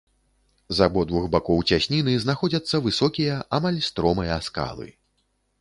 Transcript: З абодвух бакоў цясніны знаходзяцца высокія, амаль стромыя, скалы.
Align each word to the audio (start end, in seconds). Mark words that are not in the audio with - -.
З 0.77 0.87
абодвух 0.89 1.27
бакоў 1.35 1.59
цясніны 1.75 2.15
знаходзяцца 2.25 2.83
высокія, 2.89 3.37
амаль 3.59 3.79
стромыя, 3.91 4.43
скалы. 4.49 4.91